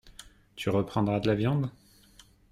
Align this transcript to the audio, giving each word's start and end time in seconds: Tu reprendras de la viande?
Tu 0.55 0.71
reprendras 0.71 1.19
de 1.19 1.27
la 1.27 1.35
viande? 1.35 1.69